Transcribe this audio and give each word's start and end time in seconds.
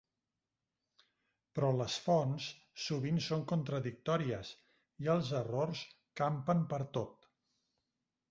Però 1.57 1.67
les 1.81 1.97
fonts 2.05 2.47
sovint 2.85 3.19
són 3.27 3.43
contradictòries 3.51 4.53
i 5.05 5.11
els 5.17 5.31
errors 5.43 5.83
campen 6.23 6.65
pertot. 6.73 7.29